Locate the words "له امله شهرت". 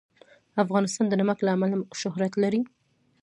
1.45-2.33